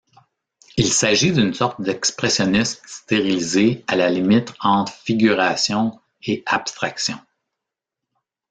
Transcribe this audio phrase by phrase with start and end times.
[0.77, 7.19] Il s'agit d'une sorte d'expressionnisme stérilisé à la limite entre figuration et abstraction.